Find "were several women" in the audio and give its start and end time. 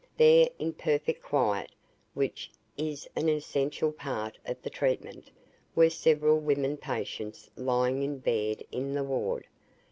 5.75-6.75